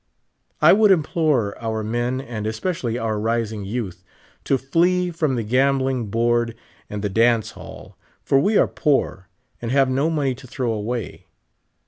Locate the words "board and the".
6.07-7.07